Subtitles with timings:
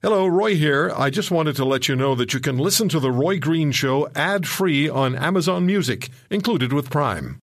[0.00, 0.92] Hello, Roy here.
[0.96, 3.72] I just wanted to let you know that you can listen to The Roy Green
[3.72, 7.40] Show ad free on Amazon Music, included with Prime.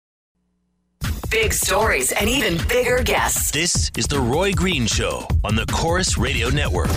[1.30, 3.50] Big stories and even bigger guests.
[3.52, 6.90] This is The Roy Green Show on the Corus Radio Network.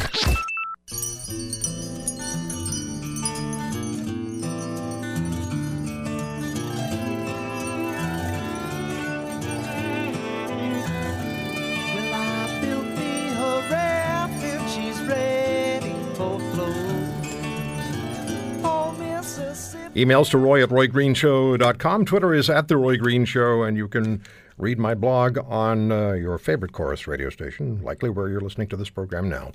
[19.95, 22.05] Emails to roy at roygreenshow.com.
[22.05, 24.21] Twitter is at The Roy Green Show, and you can
[24.57, 28.77] read my blog on uh, your favorite Corus radio station, likely where you're listening to
[28.77, 29.51] this program now.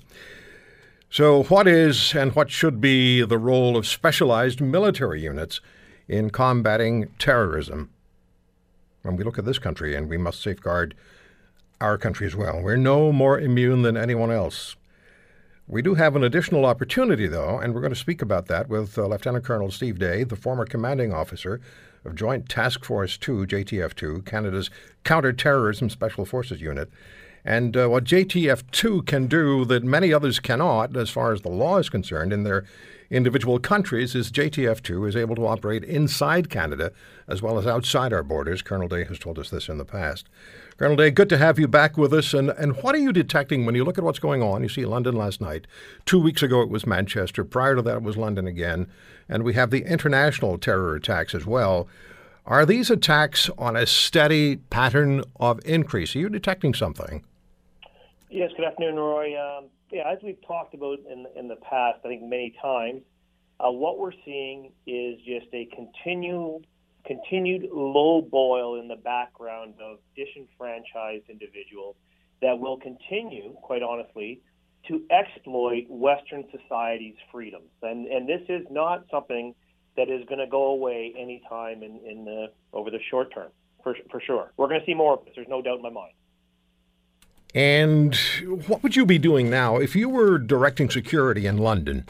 [1.09, 5.59] So, what is and what should be the role of specialized military units
[6.07, 7.89] in combating terrorism?
[9.01, 10.95] When we look at this country, and we must safeguard
[11.79, 14.75] our country as well, we're no more immune than anyone else.
[15.71, 18.97] We do have an additional opportunity, though, and we're going to speak about that with
[18.97, 21.61] uh, Lieutenant Colonel Steve Day, the former commanding officer
[22.03, 24.69] of Joint Task Force 2, JTF 2, Canada's
[25.05, 26.91] Counterterrorism Special Forces Unit.
[27.43, 31.49] And uh, what JTF 2 can do that many others cannot, as far as the
[31.49, 32.65] law is concerned, in their
[33.09, 36.91] individual countries, is JTF 2 is able to operate inside Canada
[37.27, 38.61] as well as outside our borders.
[38.61, 40.27] Colonel Day has told us this in the past.
[40.77, 42.33] Colonel Day, good to have you back with us.
[42.33, 44.63] And, and what are you detecting when you look at what's going on?
[44.63, 45.67] You see London last night.
[46.05, 47.43] Two weeks ago, it was Manchester.
[47.43, 48.87] Prior to that, it was London again.
[49.27, 51.87] And we have the international terror attacks as well.
[52.45, 56.15] Are these attacks on a steady pattern of increase?
[56.15, 57.23] Are you detecting something?
[58.33, 59.35] Yes, good afternoon, Roy.
[59.37, 63.01] Um, yeah, as we've talked about in in the past, I think many times,
[63.59, 66.65] uh, what we're seeing is just a continued
[67.05, 71.97] continued low boil in the background of disenfranchised individuals
[72.41, 74.39] that will continue, quite honestly,
[74.87, 77.69] to exploit Western society's freedoms.
[77.81, 79.53] And and this is not something
[79.97, 83.51] that is going to go away anytime in in the over the short term,
[83.83, 84.53] for for sure.
[84.55, 85.33] We're going to see more of this.
[85.35, 86.13] There's no doubt in my mind.
[87.53, 88.15] And
[88.67, 92.07] what would you be doing now if you were directing security in London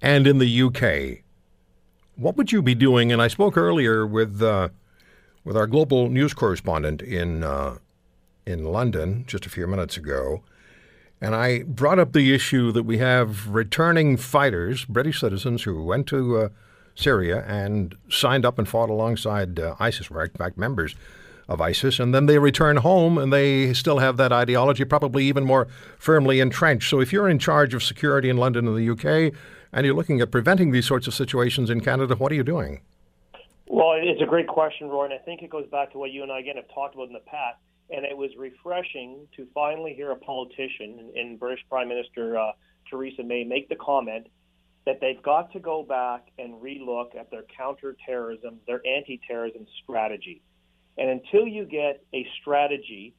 [0.00, 1.24] and in the UK?
[2.14, 3.10] What would you be doing?
[3.10, 4.68] And I spoke earlier with uh,
[5.44, 7.78] with our global news correspondent in uh,
[8.46, 10.42] in London just a few minutes ago,
[11.20, 16.06] and I brought up the issue that we have returning fighters, British citizens who went
[16.08, 16.48] to uh,
[16.94, 20.94] Syria and signed up and fought alongside uh, ISIS, in fact members
[21.48, 25.44] of ISIS, and then they return home and they still have that ideology, probably even
[25.44, 25.68] more
[25.98, 26.90] firmly entrenched.
[26.90, 29.32] So if you're in charge of security in London and the UK,
[29.72, 32.80] and you're looking at preventing these sorts of situations in Canada, what are you doing?
[33.68, 36.22] Well, it's a great question, Roy, and I think it goes back to what you
[36.22, 37.58] and I again have talked about in the past.
[37.90, 42.52] And it was refreshing to finally hear a politician in British Prime Minister uh,
[42.90, 44.26] Theresa May make the comment
[44.86, 50.42] that they've got to go back and relook at their counterterrorism, their anti-terrorism strategy.
[50.98, 53.14] And until you get a strategy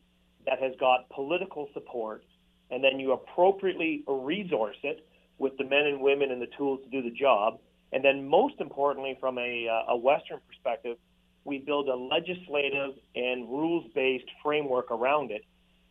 [0.45, 2.23] that has got political support,
[2.71, 5.07] and then you appropriately resource it
[5.37, 7.59] with the men and women and the tools to do the job,
[7.93, 10.97] and then most importantly, from a, uh, a Western perspective,
[11.45, 15.45] we build a legislative and rules-based framework around it.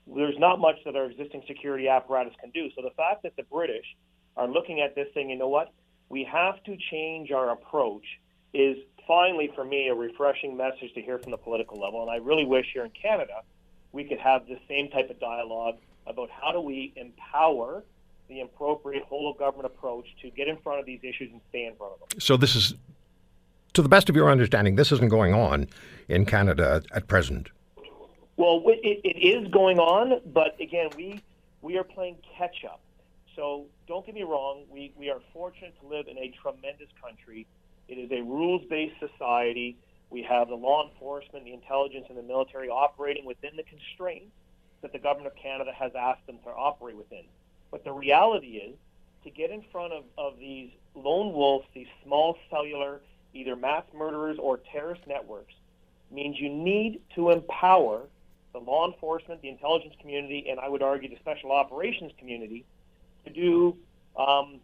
[0.07, 2.69] There's not much that our existing security apparatus can do.
[2.77, 3.87] So the fact that the British
[4.37, 5.73] are looking at this thing, you know what?
[6.11, 8.05] We have to change our approach
[8.53, 12.03] is finally for me a refreshing message to hear from the political level.
[12.03, 13.43] And I really wish here in Canada
[13.93, 17.83] we could have the same type of dialogue about how do we empower
[18.29, 21.67] the appropriate whole of government approach to get in front of these issues and stay
[21.67, 22.21] in front of them.
[22.21, 22.75] So this is,
[23.75, 25.69] to the best of your understanding, this isn't going on
[26.09, 27.49] in Canada at, present.
[28.37, 31.23] Well, it, it is going on, but again, we
[31.63, 32.81] we are playing catch up.
[33.35, 37.47] So don't get me wrong, we, we are fortunate to live in a tremendous country.
[37.89, 39.77] It is a rules based society.
[40.11, 44.33] We have the law enforcement, the intelligence, and the military operating within the constraints
[44.83, 47.25] that the government of Canada has asked them to operate within.
[47.71, 48.77] But the reality is,
[49.25, 53.01] to get in front of, of these lone wolves, these small cellular,
[53.35, 55.55] either mass murderers or terrorist networks,
[56.11, 58.03] means you need to empower
[58.53, 62.65] the law enforcement, the intelligence community, and I would argue the special operations community
[63.25, 63.77] to do
[64.17, 64.61] um,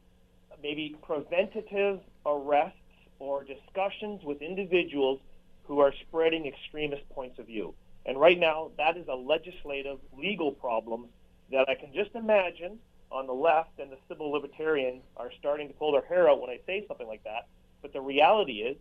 [0.63, 2.79] maybe preventative arrests
[3.23, 5.21] or discussions with individuals
[5.69, 7.73] who are spreading extremist points of view.
[8.05, 11.07] And right now, that is a legislative, legal problem
[11.53, 12.81] that I can just imagine
[13.13, 16.51] on the left and the civil libertarians are starting to pull their hair out when
[16.51, 17.47] I say something like that.
[17.81, 18.77] But the reality is,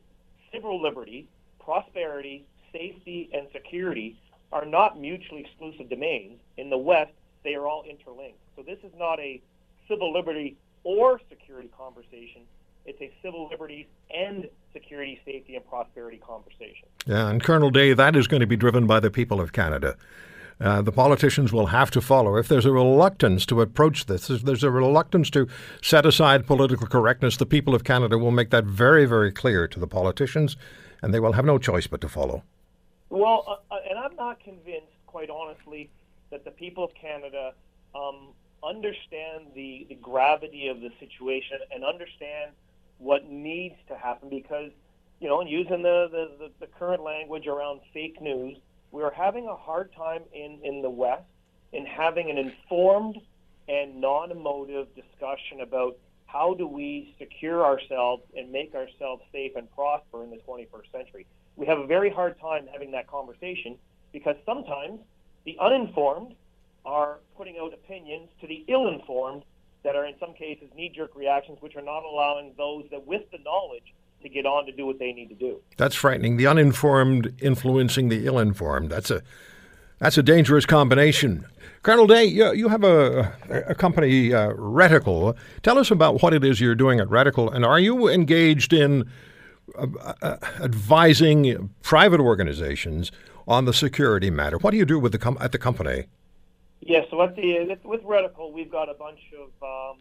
[0.52, 1.28] civil liberty,
[1.60, 2.44] prosperity,
[2.74, 4.18] safety, and security
[4.52, 6.40] are not mutually exclusive domains.
[6.58, 7.12] In the West,
[7.44, 8.40] they are all interlinked.
[8.56, 9.40] So this is not a
[9.88, 12.42] civil liberty or security conversation.
[12.86, 13.86] It's a civil liberties
[14.16, 16.88] and security, safety, and prosperity conversation.
[17.06, 19.98] Yeah, and Colonel Day, that is going to be driven by the people of Canada.
[20.60, 22.38] Uh, the politicians will have to follow.
[22.38, 25.48] If there's a reluctance to approach this, if there's a reluctance to
[25.82, 29.80] set aside political correctness, the people of Canada will make that very, very clear to
[29.80, 30.58] the politicians,
[31.02, 32.44] and they will have no choice but to follow.
[33.10, 35.90] Well, uh, uh, and I'm not convinced, quite honestly,
[36.30, 37.54] that the people of Canada
[37.96, 38.28] um,
[38.64, 42.52] understand the, the gravity of the situation and understand
[43.02, 44.72] what needs to happen because,
[45.20, 48.58] you know, and using the, the, the, the current language around fake news,
[48.92, 51.24] we are having a hard time in, in the West
[51.74, 53.18] in having an informed
[53.68, 60.24] and non-emotive discussion about how do we secure ourselves and make ourselves safe and prosper
[60.24, 61.26] in the 21st century.
[61.56, 63.78] We have a very hard time having that conversation
[64.14, 65.00] because sometimes
[65.46, 66.36] the uninformed
[66.86, 69.44] are putting out opinions to the ill-informed
[69.84, 73.40] that are in some cases knee-jerk reactions which are not allowing those that with the
[73.40, 75.60] knowledge to get on to do what they need to do.
[75.78, 76.38] That's frightening.
[76.38, 78.92] The uninformed influencing the ill-informed.
[78.92, 79.22] That's a
[80.00, 81.46] that's a dangerous combination.
[81.84, 83.36] Colonel Day, you, you have a,
[83.68, 85.36] a company, uh, Reticle.
[85.62, 89.08] Tell us about what it is you're doing at Reticle, and are you engaged in
[89.78, 93.12] uh, uh, advising private organizations
[93.48, 94.58] on the security matter?
[94.58, 96.06] What do you do with the com- at the company?
[96.82, 100.00] Yeah, so at the with Reticle, we've got a bunch of um,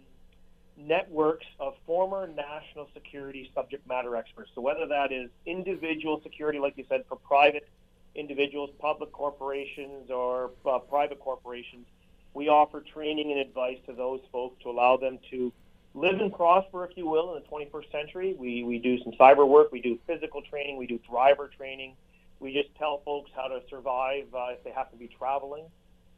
[0.78, 4.50] networks of former national security subject matter experts.
[4.54, 7.68] So whether that is individual security, like you said, for private
[8.14, 11.86] individuals, public corporations, or uh, private corporations,
[12.32, 15.52] we offer training and advice to those folks to allow them to
[15.94, 18.34] live and prosper, if you will, in the 21st century.
[18.38, 21.96] We, we do some cyber work, we do physical training, we do driver training.
[22.38, 25.64] We just tell folks how to survive uh, if they have to be traveling.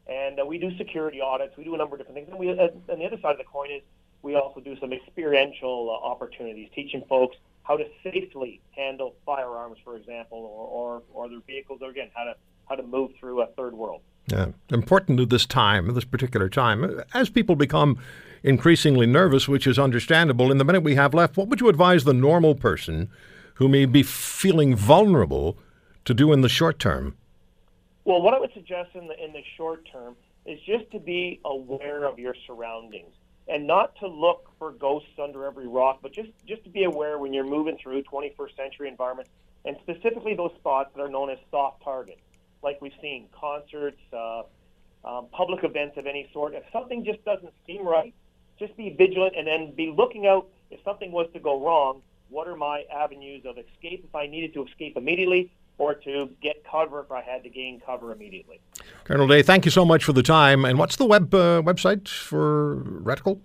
[0.07, 1.57] And uh, we do security audits.
[1.57, 2.29] We do a number of different things.
[2.29, 3.83] And we, uh, the other side of the coin is
[4.23, 9.97] we also do some experiential uh, opportunities, teaching folks how to safely handle firearms, for
[9.97, 12.35] example, or, or, or their vehicles, or again, how to,
[12.69, 14.01] how to move through a third world.
[14.27, 17.03] Yeah, important to this time, this particular time.
[17.13, 17.99] As people become
[18.43, 22.05] increasingly nervous, which is understandable, in the minute we have left, what would you advise
[22.05, 23.11] the normal person
[23.55, 25.57] who may be feeling vulnerable
[26.05, 27.17] to do in the short term?
[28.05, 31.41] Well, what I would suggest in the in the short term is just to be
[31.45, 33.15] aware of your surroundings
[33.49, 37.19] and not to look for ghosts under every rock, but just just to be aware
[37.19, 39.31] when you're moving through 21st century environments,
[39.65, 42.23] and specifically those spots that are known as soft targets,
[42.63, 44.43] like we've seen concerts, uh,
[45.05, 46.55] um, public events of any sort.
[46.55, 48.15] If something just doesn't seem right,
[48.59, 50.49] just be vigilant and then be looking out.
[50.71, 54.55] If something was to go wrong, what are my avenues of escape if I needed
[54.55, 55.51] to escape immediately?
[55.83, 58.61] Or to get cover if I had to gain cover immediately.
[59.03, 60.65] Colonel Day, thank you so much for the time.
[60.65, 63.41] And what's the web uh, website for Reticle?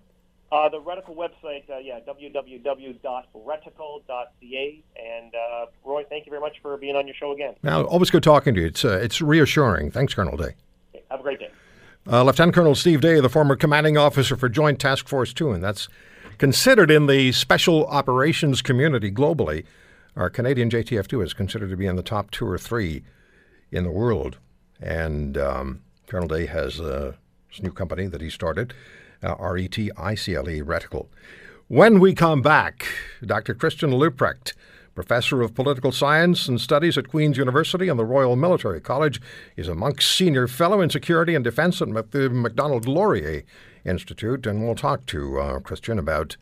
[0.51, 4.84] Uh, the Reticle website, uh, yeah, www.reticle.ca.
[4.95, 7.56] And uh, Roy, thank you very much for being on your show again.
[7.63, 8.68] Now, always good talking to you.
[8.68, 9.89] It's, uh, it's reassuring.
[9.89, 10.54] Thanks, Colonel Day.
[10.94, 11.50] Okay, have a great day.
[12.10, 15.63] Uh, Lieutenant Colonel Steve Day, the former commanding officer for Joint Task Force 2, and
[15.63, 15.89] that's
[16.38, 19.66] considered in the special operations community globally
[20.18, 23.04] our Canadian JTF2 is considered to be in the top two or three
[23.72, 24.38] in the world.
[24.81, 27.16] And um, Colonel Day has a
[27.62, 28.74] new company that he started,
[29.24, 31.08] uh, RET ICLE Reticle.
[31.68, 32.88] When we come back,
[33.24, 33.53] Dr.
[33.53, 34.53] Christian Leuprecht,
[34.96, 39.22] professor of political science and studies at Queen's University and the Royal Military College,
[39.56, 43.44] is a Munk's senior fellow in security and defense at the Macdonald Laurier
[43.86, 46.38] Institute, and we'll talk to uh, Christian about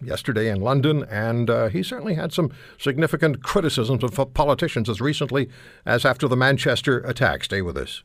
[0.00, 5.48] yesterday in London, and uh, he certainly had some significant criticisms of politicians as recently
[5.86, 7.44] as after the Manchester attack.
[7.44, 8.02] Stay with us.